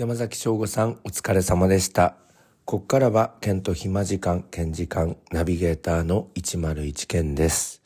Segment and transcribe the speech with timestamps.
[0.00, 2.16] 山崎翔吾さんお疲れ様でした。
[2.64, 7.82] ここからは県と暇時間県時間ナビゲーターの101県です、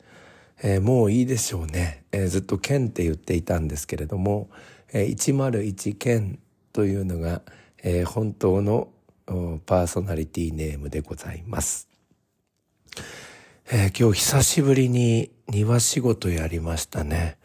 [0.63, 4.49] えー、もういいでしょうね、えー、ずっと県って言っていたんですけれども、
[4.93, 6.39] えー、101県
[6.71, 7.41] というのが、
[7.83, 8.87] えー、本当の
[9.65, 11.89] パーソナリティネームでございます、
[13.69, 17.35] えー、今日久しぶりに庭仕事やりましたね。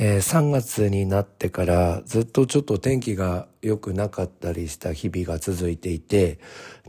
[0.00, 6.38] えー、3月になってからずっとちょっと天気が良くなかったりした日々が続いていて、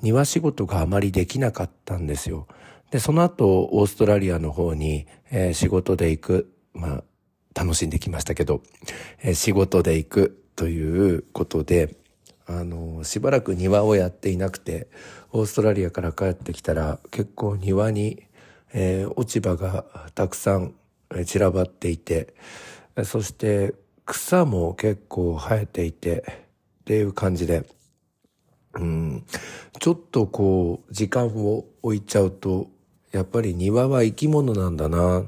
[0.04, 2.48] 庭仕事があまりできなかったんですよ。
[2.92, 7.04] で、その後、オーストラリアの方に、えー、仕事で行く、まあ、
[7.56, 8.62] 楽しんできましたけど、
[9.24, 11.96] えー、仕事で行くということで、
[12.46, 14.88] あの、しばらく庭をやっていなくて、
[15.32, 18.28] オーストラリアから帰ってきたら結構庭に、
[18.72, 20.76] えー、落ち葉がたくさん
[21.26, 22.36] 散らばっていて、
[23.06, 23.74] そして
[24.06, 26.24] 草も結構生えていて
[26.82, 27.64] っていう感じで、
[28.74, 29.26] うん、
[29.80, 32.68] ちょっとこう時間を置いちゃうと
[33.12, 35.24] やっぱり庭は生き物なんだな。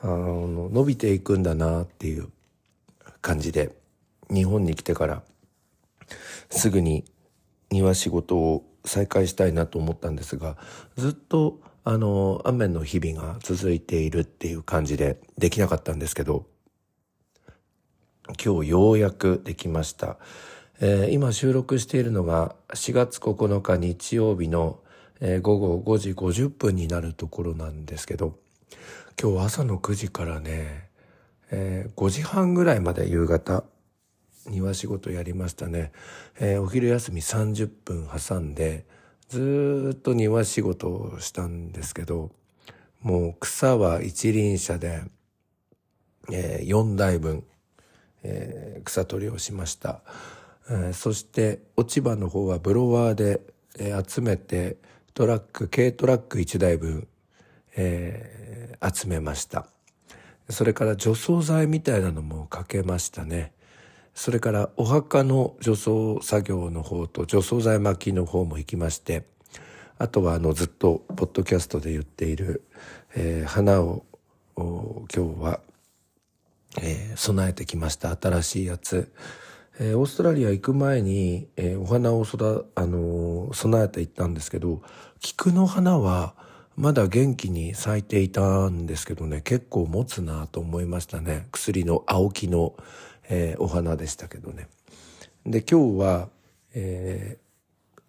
[0.00, 2.28] あの伸びていくんだなっていう
[3.20, 3.74] 感じで
[4.30, 5.22] 日本に来てから
[6.50, 7.04] すぐに
[7.70, 10.56] 庭仕事を再開したいなと思ったんですが
[10.96, 16.46] ずっとあの雨の日々が続いているっていう感じでできなかったんですけど
[18.36, 20.18] 今日ようやくできました。
[20.80, 24.80] えー、今収録しているのが4月9日日曜日の、
[25.20, 28.38] えー、午後5時50分になるところなんですけど、
[29.20, 30.88] 今日朝の9時からね、
[31.50, 33.64] えー、5時半ぐらいまで夕方、
[34.46, 35.92] 庭仕事やりましたね。
[36.38, 38.84] えー、お昼休み30分挟んで、
[39.28, 42.30] ずっと庭仕事をしたんですけど、
[43.00, 45.02] もう草は一輪車で、
[46.30, 47.44] えー、4台分、
[48.22, 50.00] えー、草取りをしました、
[50.70, 53.40] えー、そして落ち葉の方はブロワーで、
[53.78, 54.76] えー、集めて
[55.14, 57.06] トラック軽トラック1台分、
[57.76, 59.66] えー、集めました。
[60.48, 63.52] それから除草剤みたいなのもかけましたね。
[64.18, 69.22] それからお墓の除草作業の方と除草剤巻きの方も行きまして
[69.96, 72.64] あとはあのずっとポッドキャストで言っている、
[73.14, 74.04] えー、花を
[74.56, 75.60] 今日は
[76.82, 78.16] えー、備えてきました。
[78.20, 79.12] 新しいやつ、
[79.80, 84.82] えー、オーストラリア行く前に、えー、お花を育、あの備えていったんですけど
[85.20, 86.34] 菊の花は
[86.76, 91.48] まだ元気に咲いていたんですけどね結構持つなと思いましたね。
[91.52, 92.74] 薬の青木の、
[93.30, 94.68] えお花でしたけどね。
[95.44, 96.28] で今日は、
[96.72, 97.38] え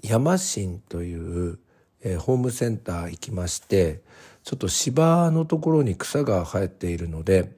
[0.02, 1.60] 山新という、
[2.02, 4.02] えホームセンター行きまして
[4.44, 7.52] ちょっと芝のところに草が生えているので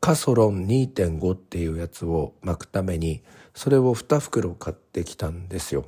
[0.00, 3.22] カソロン2.5っていうやつを巻くために
[3.54, 5.84] それを2袋買ってきたんですよ。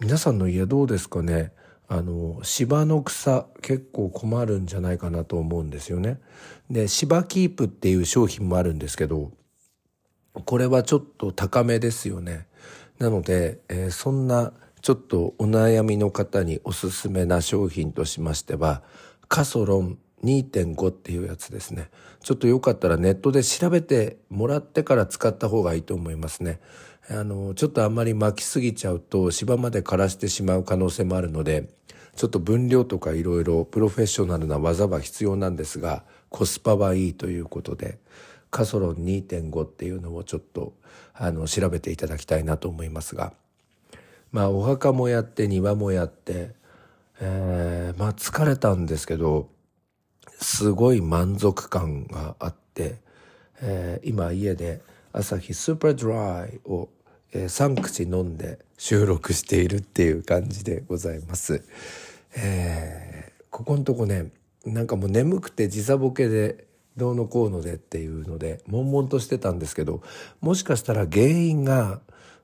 [0.00, 1.52] 皆さんの家どうですかね？
[1.86, 6.20] あの芝の草結構困るんじゃないかなと思うんですよね。
[6.70, 9.32] で芝キープっていう商品もあるんですけど
[10.32, 12.46] これはちょっと高めですよね。
[12.98, 18.82] なので、えー、そんなちょっとお悩みの方におすすめな商品としましては
[19.28, 21.90] カソロン2.5っていうやつですね。
[22.22, 26.60] ちょっとよかったらネットで調べてもらってから使った方がいいと思いますね。
[27.08, 31.68] あの、ちょっとあんまり巻きすぎちゃうと芝まで枯らしてしまう可能性もあるので、
[32.14, 37.98] ちょっと分量とかいろいろプロフェッショナルな技は必要なんですが、コスパはいいということで、
[38.50, 40.74] カソロン2.5っていうのをちょっと
[41.14, 43.32] あの調べていただきたいなと思いますが、
[44.32, 46.54] まあお墓もやって庭もやって、
[47.20, 49.48] えー、まあ疲れたんですけど、
[50.40, 52.96] すごい満足感があって、
[53.62, 54.80] えー、今家で
[55.12, 56.88] 朝日スーパードライを、
[57.32, 61.64] えー、3口飲んで収録しているっていう感じでございます。
[62.36, 64.30] えー、ここのとこね
[64.64, 66.64] なんかもう眠くて時差ボケで
[66.96, 70.02] どうのこうのでっていうので悶々としてたんですけど
[70.40, 72.00] もしかしたら原因が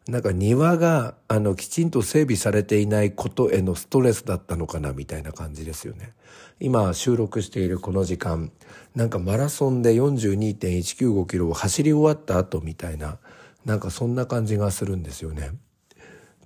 [0.09, 6.13] なんか庭があのきちんと整備されていないことへのストレスだったのかなみたいな感じですよね。
[6.61, 8.53] 今収録しているこの時間
[8.95, 13.19] なんかマラソンで42.195キロを走り終わった後みたいな
[13.65, 15.51] なんかそんな感じがするんですよね。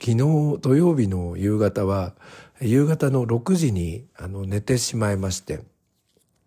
[0.00, 0.16] 昨日
[0.60, 2.14] 土曜日の夕方は
[2.62, 5.60] 夕方の6時にあの寝てしまいまして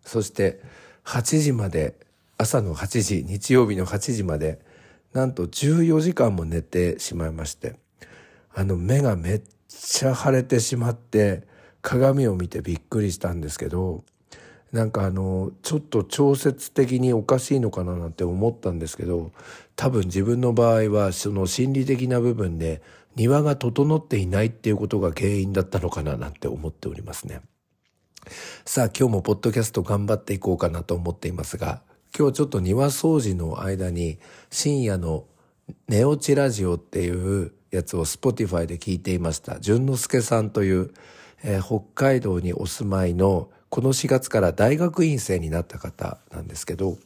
[0.04, 0.60] そして
[1.04, 1.94] 8時まで
[2.36, 4.58] 朝の8時日曜日の8時まで
[5.14, 7.76] なんと14時間も寝てしまいまして、
[8.52, 11.44] あの目がめっちゃ腫れてしまって、
[11.80, 14.04] 鏡を見てびっくりしたんですけど、
[14.74, 19.30] なんかあのちょっと調節的におかしいのかななんて思ったんですけど
[19.76, 22.82] 多分自分の場合はその心理的な部分で
[23.14, 27.40] 庭が整っていないっていうことが原因だったのかななんて思っておりますね。
[28.64, 31.82] さあ今日もポッドキャスト頑張っていこうかなと思っていますが
[32.16, 35.24] 今日ちょっと庭掃除の間に深夜の
[35.88, 39.58] 寝落ちラジオっていうやつを Spotify で聞いていました。
[39.58, 40.92] 淳之介さんという、
[41.42, 46.98] えー、北海道にお住まいのこの4月から大学院生になった方なんですけど、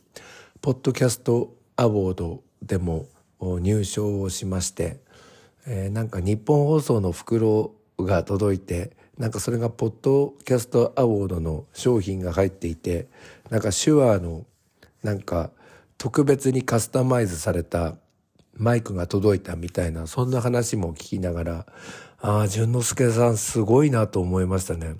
[0.60, 3.06] ポッドキャストアワードでも
[3.40, 5.00] 入賞をしまして、
[5.66, 13.08] えー、なんか日本放送の袋が届いて、なんかそれがポッドキャストアワードの商品が入っていて、
[13.48, 14.44] なんか手話の
[15.02, 15.50] なんか
[15.96, 17.96] 特別にカスタマイズされた
[18.58, 21.66] マイクが届いたみたいな、そんな話も聞きながら、
[22.20, 24.96] ああ、淳之介さんすごいなと思いましたね。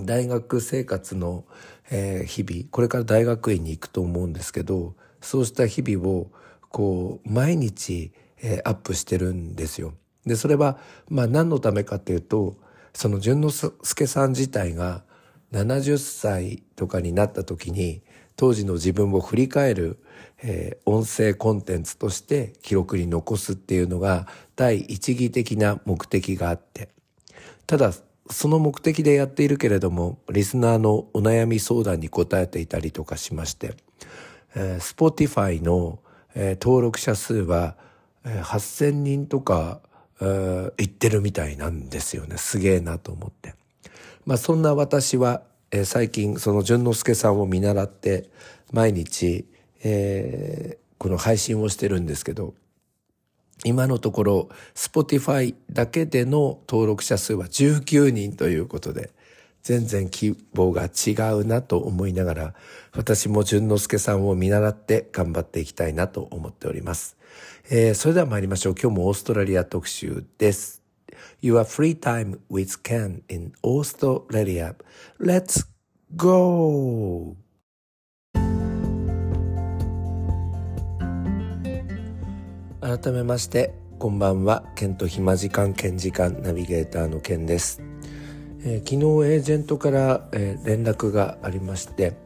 [0.00, 1.44] 大学生活の、
[1.90, 6.30] えー、日々、これから大学院に行くと思うんですけど、そうした日々を、
[6.70, 8.12] こう、毎日、
[8.42, 9.94] えー、アップしてるんですよ。
[10.24, 10.78] で、それは、
[11.08, 12.56] まあ何のためかっていうと、
[12.94, 15.04] その淳之介さん自体が
[15.52, 18.02] 70歳とかになった時に、
[18.36, 19.98] 当時の自分を振り返る、
[20.42, 26.90] えー、音声コンテンツとして記録に残すっていうのが第一義的な目的があって、
[27.66, 27.92] ただ
[28.30, 33.74] その目的でやっているけれども、リスナーのお悩み相談に答えていたりとかしまして、
[34.54, 36.00] えー、Spotify の、
[36.34, 37.76] えー、登録者数は、
[38.24, 39.80] えー、8000人とか、
[40.20, 42.36] えー、言ってるみたいなんですよね。
[42.36, 43.54] すげえなと思って。
[44.24, 45.42] まあそんな私は、
[45.76, 48.30] えー、最近その淳之介さんを見習って
[48.72, 49.46] 毎日、
[49.84, 52.54] えー、この配信をしてるんですけど、
[53.64, 59.10] 今のところ Spotify だけでの登録者数は19人ということで、
[59.62, 62.54] 全然規模が違うなと思いながら、
[62.94, 67.16] 私も淳之介さんを見習って頑張っていきたいなと思っております。
[67.68, 68.74] えー、それでは参りましょう。
[68.80, 70.85] 今日もオーストラリア特集です。
[71.40, 74.74] Your free time with Ken in Australia.
[75.18, 75.66] Let's
[76.16, 77.36] go!
[82.80, 87.82] 改めましてこんばんはケント暇時間兼時間ナビゲーターのケンです、
[88.60, 88.96] えー、昨日
[89.32, 92.16] エージェントから、えー、連絡がありまして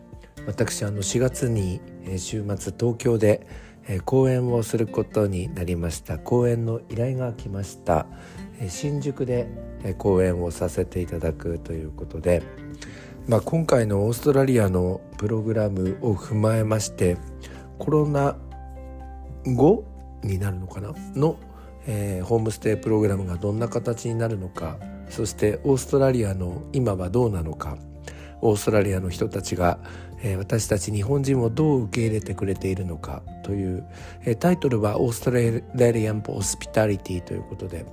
[0.47, 3.47] 私あの4月に、えー、週末東京で、
[3.89, 8.07] えー、講演をすることになりました講演の依頼が来ました、
[8.69, 9.49] 新宿で、
[9.85, 12.43] えー、講演をさせていただくということで
[13.29, 17.17] まあ、今回のオーストラリアのプログラムを踏まえまして
[17.79, 18.37] コロナ
[19.45, 19.85] 後
[20.25, 20.95] になるのかな？
[21.15, 21.37] の、
[21.87, 24.79] えー、ホームステイプログラムがどんな形になるのか
[25.11, 27.77] そしてオーストラリアの今はどうなのか
[28.41, 29.79] オーストラリアの人たちが、
[30.23, 33.87] えー、私たち日本人をどう受け入れてくれているのかという、
[34.25, 37.85] えー、タイトルはオーストラリアン・ホスピタリティということで、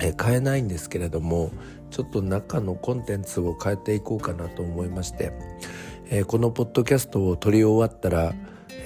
[0.00, 1.50] えー、変えないんですけれども
[1.90, 5.32] ちょっと中のコンテンツを変えていこうかなと思いまして、
[6.10, 8.34] え、このポッドキャストを撮り終わったら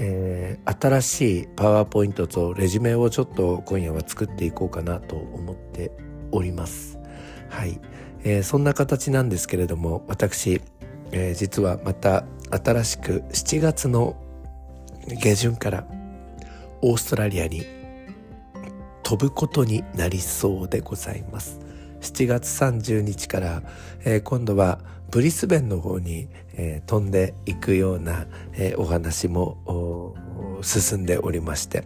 [0.01, 5.91] えー、新しいパワーポイントとレジュメをちょっと今夜は作っていこうかなと思って
[6.31, 6.99] おります。
[7.49, 7.81] はい。
[8.23, 10.61] えー、そんな形なんですけれども、私、
[11.11, 14.17] えー、実はまた新しく7月の
[15.21, 15.87] 下旬から
[16.81, 17.65] オーストラリアに
[19.09, 21.59] 飛ぶことになりそうでございます。
[22.03, 23.63] 7月30日から、
[24.05, 30.15] えー、今度はブリスベンの方に、えー、飛んでいくような、えー、お話も
[30.61, 31.85] 進んでおりまして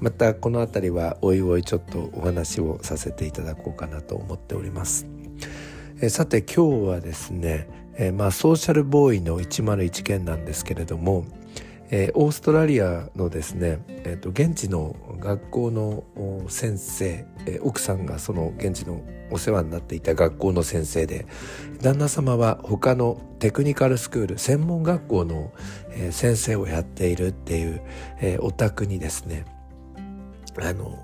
[0.00, 5.06] またこの辺りはおいおいちょっとお話をさせていただこうかなと思っております。
[6.02, 11.24] え、さて今日はですね、え、まあソーシャルボーイの101件なんですけれども、
[11.90, 16.04] えー、オーストラリアのですね、えーと、現地の学校の
[16.48, 21.26] 先生、えー、奥さんがその現地のお世話になっていた学校の先生で
[21.82, 25.52] 旦那様は他のテクニカルスクール専門学校の、
[25.90, 27.82] えー、先生をやっているっていう、
[28.20, 29.44] えー、お宅にですね
[30.60, 30.98] あの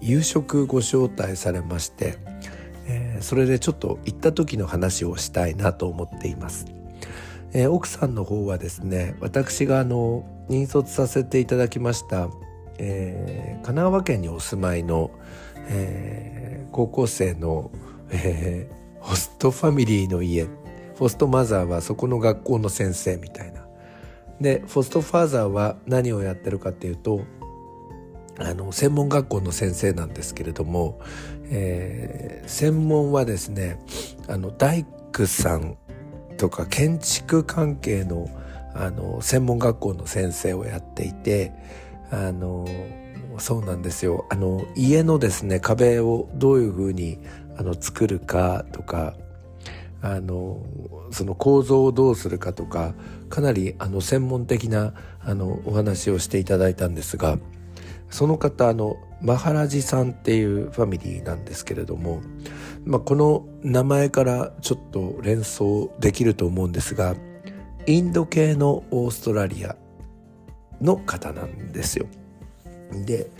[0.00, 2.18] 夕食ご招待されまして、
[2.86, 6.81] えー、それでちょっと行った時の話をしたいなと思っています。
[7.52, 12.28] えー、奥さんの方はですね私があの引率させていただきました、
[12.78, 15.10] えー、神奈川県にお住まいの、
[15.68, 17.70] えー、高校生の、
[18.10, 20.48] えー、ホストファミリーの家。
[20.98, 23.66] ホストマザーはそこの学校の先生みたいな。
[24.40, 27.22] でホストファーザーは何をやってるかっていうと
[28.38, 31.00] あの専門学校の先生なんですけれども、
[31.50, 33.78] えー、専門はですね
[34.28, 35.76] あの大工さん
[36.42, 38.28] とか建築関係の
[38.74, 41.52] あの専門学校の先生をやっていて
[42.10, 42.66] あの
[43.38, 44.26] そうなんですよ。
[44.28, 47.20] あの家のですね壁をどういうふうに
[47.56, 49.14] あの作るかとか
[50.00, 50.66] あの
[51.12, 52.94] その構造をどうするかとか
[53.28, 57.38] かなりあの専門的なあのお話をしていただいたんですが
[58.10, 62.20] その方あのマハラジさんっていうファミリーなんですけれども、
[62.84, 67.14] まあ、この名前からちょっと連想できると思うんですが
[67.86, 69.76] インド系のオーストラリア
[70.80, 72.06] の方なんですよ。
[73.06, 73.30] で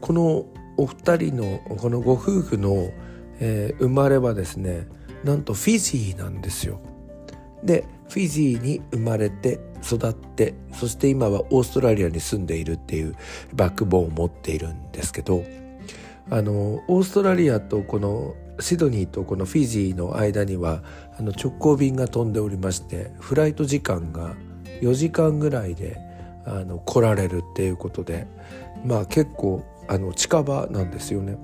[0.00, 2.90] このお二人のこのご夫婦の、
[3.40, 4.86] えー、生まれはですね
[5.22, 6.80] なんとフィジーなんですよ。
[7.62, 13.16] でフィジーに生まれて育ってそして今はオーストラリアに住んでいるっていう
[13.54, 15.44] バックボーンを持っているんですけど
[16.30, 20.82] あのオーストラリアとこのシドニーとこのフィジーの間には
[21.18, 24.34] あの直行便が飛んでおりましてフライト時間が
[24.80, 25.98] 4時間ぐらいで
[26.46, 28.26] あの来られるっていうことで
[28.84, 31.36] まあ結構あの近場なんですよね。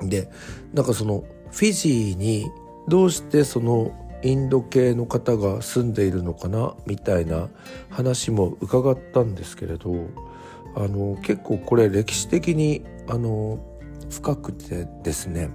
[0.00, 0.30] で
[0.72, 2.50] なんかそのフィジーに
[2.88, 3.92] どうしてその
[4.22, 7.48] インド系の方が住んでいるのかなみたいな
[7.90, 10.08] 話も伺ったんですけれど
[10.74, 13.58] あの結構これ歴史的にあの
[14.10, 15.50] 深くてですね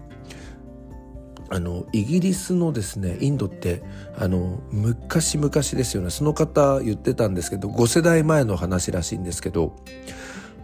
[1.51, 3.81] あのイギリスのですねインドって
[4.17, 6.09] あの昔々ですよね。
[6.09, 9.75] その方言ってたんですけど5世代前の話らしいんですけど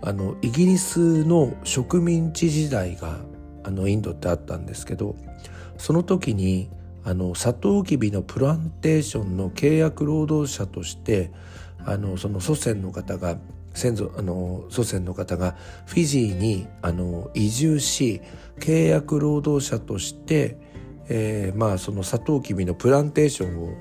[0.02, 3.18] あのイギリスの植民地時代が
[3.64, 5.16] あのインドってあったんですけど
[5.78, 6.70] その時に
[7.04, 11.32] あのサトウキビのプランテーションの契約労働者として
[11.86, 13.38] あのその祖先の方が
[13.74, 18.22] 先祖あの祖先の方がフィジーにあの移住し
[18.60, 20.58] 契約労働者として
[21.10, 23.74] えー、まあそのサトウキビのプランテーションを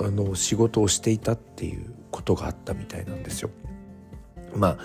[0.00, 3.50] あの仕事をしていたっていうことがあったみたいなんですよ。
[4.54, 4.78] まあ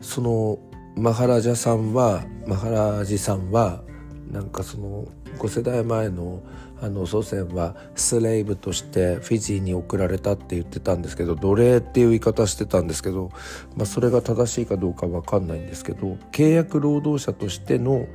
[0.00, 0.58] その
[0.96, 3.82] マハラジャさんはマハラジさんは
[4.30, 5.06] なんかその
[5.38, 6.42] 5世代前の
[6.78, 13.30] あの祖先はスレイブとしてフィジーに送られたって言ってたんですけど奴隷っていう言い方してたんですけど、
[13.76, 18.06] まあ、それが正しいかどうか分かんないんですけど契約労働者としての、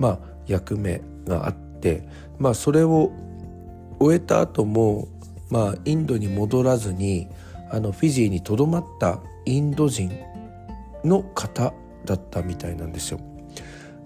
[0.00, 0.18] まあ、
[0.48, 1.67] 役目があって、
[2.38, 3.12] まあ、それを
[4.00, 5.08] 終えた後も
[5.50, 7.28] まあインドに戻らずに
[7.70, 10.10] あのフィジーにとどまったインド人
[11.04, 11.72] の方
[12.04, 13.20] だったみたいなんですよ。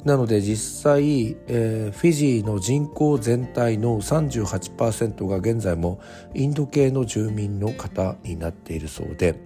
[0.04, 6.00] なので実際、えー、フィジーの人口全体の38%が現在も
[6.34, 9.36] インド系の住民の方になっているそうで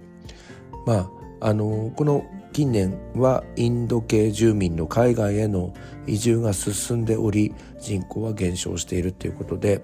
[0.87, 2.25] まああのこの
[2.57, 5.75] 近年はインド系住民の海外への
[6.07, 9.83] 移住が進んでおり人口は減少しているということで、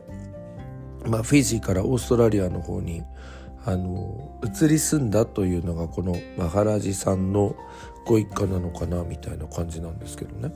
[1.06, 3.04] まあ、フィジーからオーストラリアの方に
[3.64, 7.56] あの移り住んだというのがこのマハラジさんの
[8.08, 10.52] ご一家なのかなみたいな感じなんですけどね。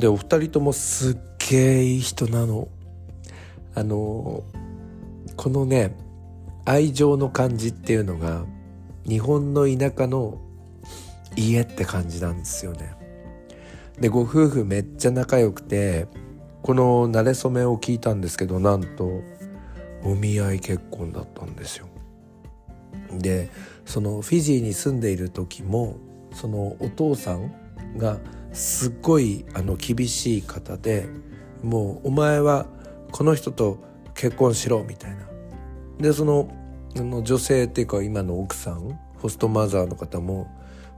[0.00, 1.18] でお二人ともすっ
[1.50, 2.66] げえいい人なの。
[3.76, 4.42] あの
[5.36, 5.96] このね
[6.64, 8.44] 愛情の感じっていうのが
[9.08, 10.40] 日本の田舎の
[11.36, 12.94] 家って感じなんですよね。
[14.00, 16.08] でご夫婦めっちゃ仲良くて
[16.62, 19.22] この馴れ初めを聞いたんですけどなんと
[20.04, 21.86] お見合い結婚だったんですよ。
[23.12, 23.50] で
[23.84, 25.96] そのフィジーに住んでいる時も
[26.32, 27.52] そのお父さん
[27.96, 28.18] が
[28.52, 31.08] すっごいあの厳しい方で
[31.62, 32.66] もうお前は
[33.10, 33.78] この人と
[34.14, 35.18] 結婚しろみたいな
[35.98, 36.48] でその
[36.94, 40.50] の女性っていうか今の奥さんホストマザーの方も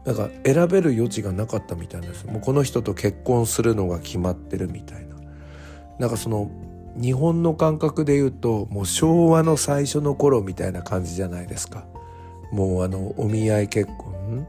[0.04, 2.26] なんか選べる余地がなかったみたいなです。
[2.26, 5.16] もうこの人と結婚するのが決まってるみたいな。
[5.98, 6.50] なんかその
[6.96, 11.86] 日本の感覚で言うともう昭和の最初の頃みたいな感じじゃないですか。
[12.52, 14.46] もうあのお見合い結婚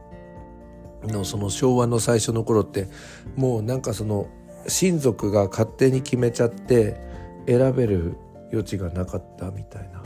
[1.04, 2.88] のその昭和の最初の頃って
[3.36, 4.28] もうなんかその
[4.68, 7.00] 親族が勝手に決めちゃって
[7.48, 8.18] 選べる
[8.52, 10.04] 余地がなかったみたいな。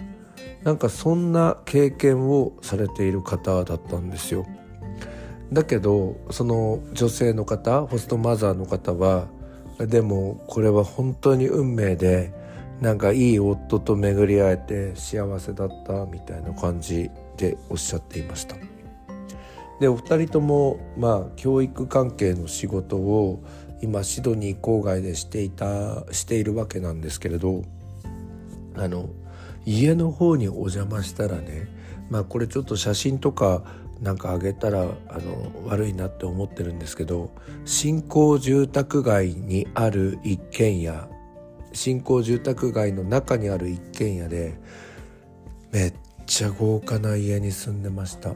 [0.63, 4.45] なんかそんな経験をされている方だったんですよ。
[5.51, 9.27] だけどその女性の方ホストマザーの方は
[9.79, 12.33] でもこれは本当に運命で
[12.81, 18.55] なんかいい夫と巡り会えて幸せだったみたいな感じでおっしゃっていました。
[19.79, 23.41] でお二人ともまあ教育関係の仕事を
[23.81, 27.63] 今シドニー郊外でしていたしているわけなんですけれど
[28.75, 29.09] あの
[29.65, 31.69] 家の方にお邪魔したらね
[32.09, 33.63] まあこれちょっと写真とか
[34.01, 34.85] なんかあげたらあ
[35.19, 37.31] の悪いなって思ってるんですけど
[37.65, 41.09] 新興住宅街にある一軒家
[41.73, 44.57] 新興住宅街の中にある一軒家で
[45.71, 45.93] めっ
[46.25, 48.35] ちゃ豪華な家に住んでました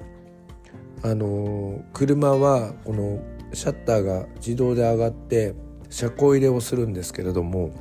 [1.02, 3.22] あの車はこの
[3.54, 5.56] シャッターが自動で上がって
[5.90, 7.72] 車庫入れをするんですけれども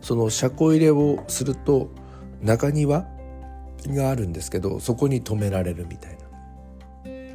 [0.00, 1.90] その車庫入れをすると
[2.40, 3.06] 中庭
[3.88, 6.15] があるんですけどそこに止められるみたいな。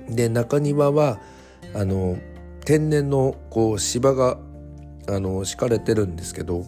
[0.10, 1.20] で中庭は
[1.74, 2.17] あの
[2.65, 4.38] 天然のこう芝が
[5.08, 6.65] あの敷かれてるんですけど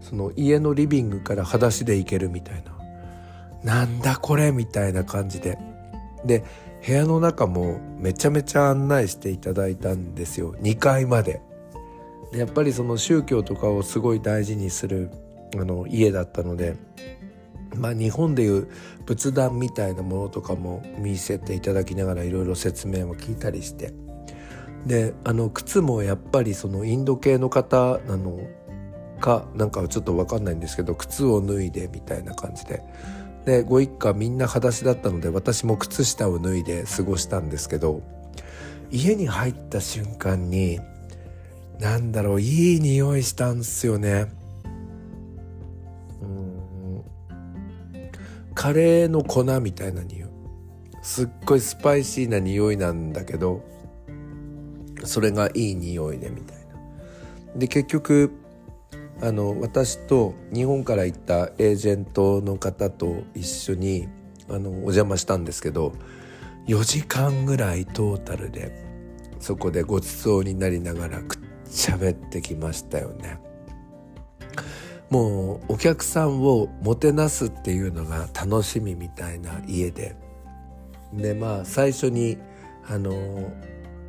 [0.00, 2.76] その家のリビングから裸足で行けるみたいな。
[3.64, 5.58] なんだこれみたいな感じで。
[6.24, 6.44] で
[6.86, 10.54] 部屋の中もめちゃめちゃ案内していただいたんですよ。
[10.60, 11.40] 2階まで。
[12.32, 15.10] でやっぱりその宗教とかをすごい大事にする
[15.58, 16.76] あの家だったので
[17.76, 18.68] まあ日本でいう
[19.04, 23.92] 仏壇みたいなものとかも見せていただきながらいろいろ説明を聞いたりして。
[24.86, 28.38] であの靴もやっぱりそのインド系の方なの
[29.20, 32.82] かなんかちょっと分かんないんですけど靴を脱いでみたいな感じで。
[33.44, 38.02] でご一家みんな裸足だったので私も靴下を脱いで過ごしたんですけど
[38.90, 40.80] 家に入った瞬間に
[41.78, 44.26] なんだろういい匂いしたんですよね。
[48.56, 50.30] カレーの粉みたいな匂い
[51.02, 53.62] すっごいスパイシーな匂いなんだけど
[55.04, 56.64] それがいい匂いでみたいな
[57.54, 58.32] で結局
[59.22, 64.08] あの私と日本から行ったエージェントの方と一緒に
[64.48, 65.92] あのお邪魔したんですけど
[66.66, 68.84] 4時間ぐらいトータルで
[69.38, 71.46] そこでごちそうになりながらくっ
[71.76, 73.38] 喋ってきましたよね。
[75.10, 80.16] もうお客さんをもてなすっていうのが楽しみみたいな家で。
[81.12, 82.36] でまあ最初に
[82.88, 83.12] あの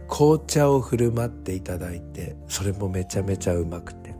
[0.09, 4.15] 紅茶を振る舞っていただいてそれもめちゃめちゃうまくて。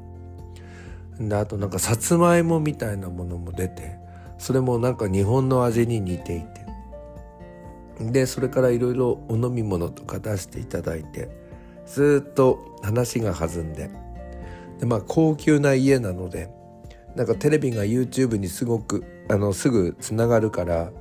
[1.19, 3.98] であとなんかさつまいもみたいなものも出て
[4.38, 6.67] それもなんか日本の味に似ていて。
[8.00, 11.29] でそれからいろいろお飲み物とか出していただいて
[11.88, 13.89] ずっと話が弾んで。
[14.80, 16.51] でまあ高級な家なので
[17.17, 20.91] なんかテレビが YouTube にすごくあのすぐつながるから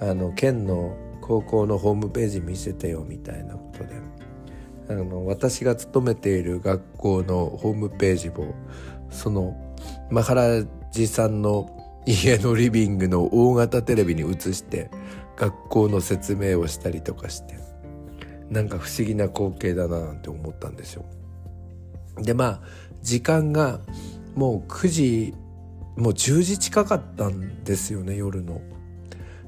[0.00, 4.00] あの県の高校のホームページ見せてよみたいなことで
[4.88, 8.54] あの私が勤めている学校のホームページを
[9.10, 9.56] その
[10.08, 11.68] マハラジさんの
[12.06, 14.88] 家のリビングの大型テレビに映して
[15.36, 17.58] 学校の説明をしたりとかして
[18.50, 21.04] なんか不思議な光景だななんて思ったんですよ。
[22.18, 22.60] でまあ
[23.02, 23.80] 時間が
[24.36, 25.34] もう9時
[25.96, 28.60] もう10時近かったんですよね夜の。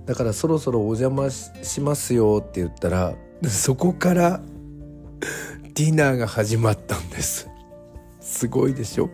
[0.06, 3.14] だからそろそろお邪魔しますよって言ったら
[3.46, 4.40] そこから
[5.74, 7.48] ディナーが始まったんです。
[8.20, 9.10] すごいでしょ？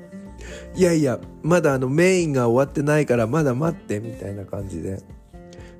[0.76, 5.02] いやいやまだあのメインが終わってないからまだ待ってみたいな感じで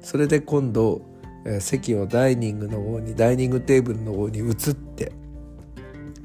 [0.01, 1.03] それで今度
[1.45, 5.13] え席をダイニングの方にダイニングテーブルの方に移って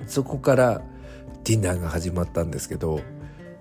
[0.08, 0.82] そこから
[1.44, 3.02] ディナーが始まったんですけど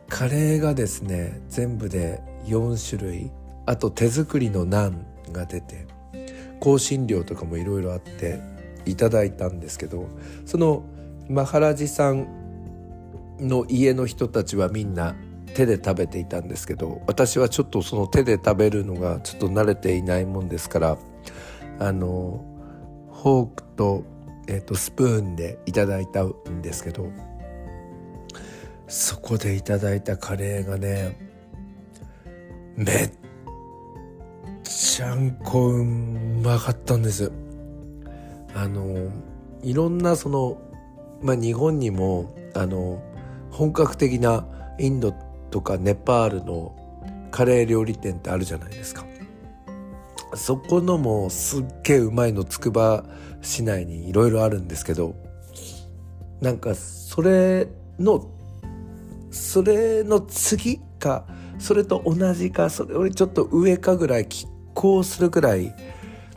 [0.09, 3.31] カレーがですね全部で4種類。
[3.69, 5.87] あと手作りのナンが出て
[6.63, 8.41] 香辛料とかもいろいろあって
[8.87, 10.09] いただいたんですけど
[10.47, 10.85] その
[11.29, 12.27] マハラジさん
[13.39, 15.15] の家の人たちはみんな
[15.55, 20.99] 手で食べていたんですけど私はちょっとその手で食べるのがちょっと慣れていないもんですから
[21.79, 22.43] あの
[23.23, 24.03] フォークと,、
[24.47, 27.11] えー、とスプーンでいただいたんですけど
[28.89, 31.17] そこでいただいたカレーがね
[32.75, 33.11] めっ
[34.65, 37.31] ちゃんこうまかったんです。
[38.55, 39.11] あの
[39.63, 40.61] いろんなその
[41.21, 43.03] まあ日本にもあの
[43.51, 44.47] 本格的な
[44.79, 45.13] インド
[45.51, 46.75] とかネパールの
[47.31, 49.05] カレー料理店ってあるじゃないですか。
[50.35, 53.05] そこのもすっげえうまいのつくば
[53.41, 55.15] 市内にいろいろあるんですけど
[56.41, 57.67] なんかそれ
[57.99, 58.31] の
[59.39, 61.25] それの次か
[61.59, 65.75] それと同じかそれよりちょっと上かぐらい拮抗するぐらい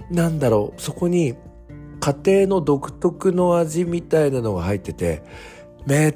[0.09, 1.35] なんだろうそこに
[1.99, 5.23] 家庭の独特の味みたいなのが入ってて
[5.85, 6.15] めっ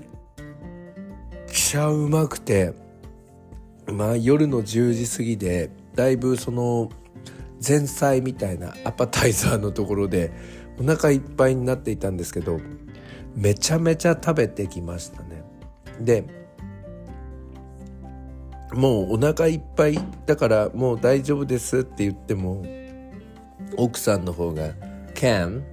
[1.48, 2.74] ちゃうまくて
[3.88, 6.90] まあ夜の10時過ぎでだいぶその
[7.66, 10.32] 前菜みたいなアパタイザーのところで
[10.80, 12.60] お腹いっぱいになっていたんですけど
[13.36, 15.44] めちゃめちゃ食べてきましたね。
[16.00, 16.45] で
[18.76, 22.64] もうお腹いっぱいだからもう大丈夫ですって言っても
[23.78, 24.74] 奥さんの方が
[25.16, 25.64] 「can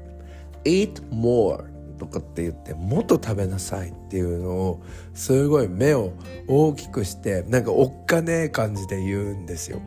[0.64, 1.64] eat more」
[1.98, 4.80] とかって言ってもっと食べなさいっていうのを
[5.14, 6.12] すごい目を
[6.48, 9.80] 大きくしてなんかおっかねえ感じで言うんですよ。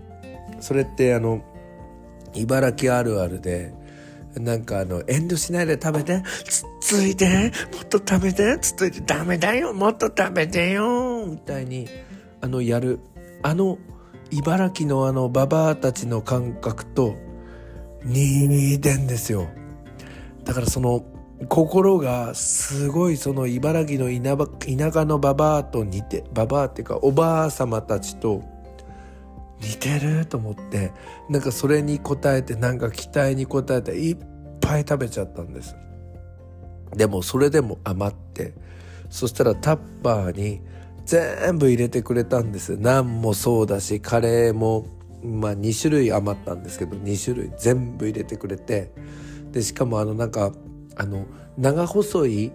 [0.59, 1.41] それってあの
[2.33, 3.73] 茨城あるあるで
[4.35, 11.87] なんかあの遠慮しないで食べてつっついてもっと食べてつっついてダメだよもっと食べてよみたいに
[12.45, 12.99] あのやる。
[13.41, 13.79] あの
[14.29, 17.15] 茨城のあのババアたちの感覚と
[18.03, 19.47] 似てんですよ。
[20.43, 21.03] だからその
[21.49, 24.11] 心がすごいその茨城の
[24.59, 28.43] 田舎のババアと似てババアっていうかおばあ様たちと
[29.59, 30.91] 似てると思って
[31.29, 34.17] なんかそれに応えてなんか期待に応えていっ
[34.61, 35.75] ぱい食べちゃったんです。
[36.95, 38.53] でもそれでも余って
[39.09, 40.61] そしたらタッパーに
[41.05, 42.77] 全部入れてくれたんです。
[42.77, 44.87] ナンもそうだしカレーも
[45.23, 48.91] まあ2種類余ったんですけど2種類全部入れてくれて。
[49.51, 50.51] でしかもあのなんか
[50.97, 51.25] あの
[51.57, 52.51] 長細い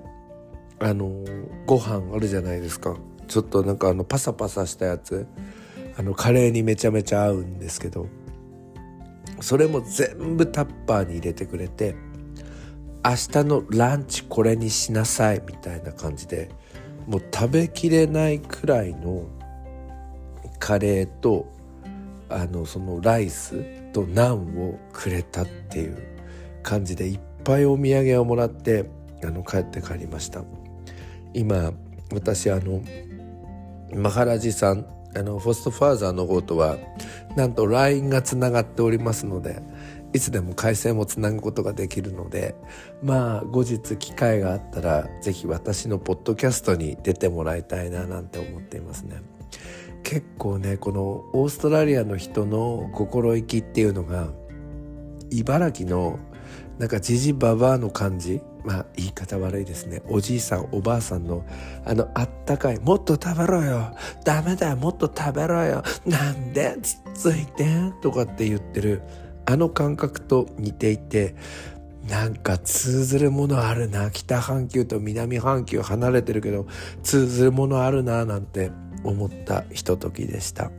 [0.78, 1.24] あの
[1.66, 2.96] ご飯あるじゃないですか。
[3.28, 5.26] ちょっとなんかあのパサパサしたやつ。
[5.96, 8.06] あのカレーにめちゃめちゃ合うんですけど。
[9.40, 11.94] それも全部タッパーに入れてくれて。
[13.02, 16.50] 明日のランチこれにしなさいみたいな感じで。
[17.10, 19.24] もう食べきれないくらいの
[20.60, 21.52] カレーと
[22.28, 25.98] あのそのライスとナンをくれたっていう
[26.62, 28.88] 感じでいっぱいお土産をもらって
[29.24, 30.44] あの帰って帰りました。
[31.34, 31.72] 今
[32.12, 32.80] 私あの
[33.92, 36.76] マハラジさんあのフォストファーザーの方とは
[37.34, 39.60] なんと LINE がつながっておりますので
[40.12, 42.54] いつでも回線をつなぐことができるので
[43.02, 49.22] まあ後日機会があったら是非私のポッドキャストに出てもらいたいななんて思っていますね。
[50.02, 54.28] 結構ねこのオーストラリアの人の心意気っていうのが
[55.30, 56.18] 茨城の
[56.78, 60.02] なんかじじばばの感じまあ言い方悪いですね。
[60.08, 61.44] おじいさんおばあさんの
[61.84, 63.94] あのあったかいもっと食べろよ。
[64.24, 65.82] ダメだよもっと食べろよ。
[66.06, 67.66] なんでつっついて
[68.00, 69.02] とかって言ってる
[69.46, 71.34] あの感覚と似ていて
[72.08, 76.66] なんか通ずるものあるな北半球と南半球離れてるけど
[77.02, 78.70] 通ずるものあるななんて
[79.04, 80.70] 思ったひとときでした。